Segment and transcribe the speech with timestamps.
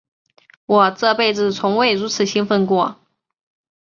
[0.65, 2.97] 我这辈子从未如此兴奋过。